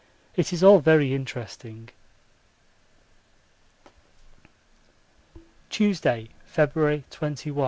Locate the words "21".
7.11-7.59